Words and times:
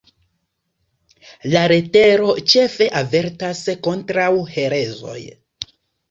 La 1.55 1.59
letero 1.71 2.31
ĉefe 2.53 2.87
avertas 3.01 3.61
kontraŭ 3.89 4.31
herezoj. 4.55 5.19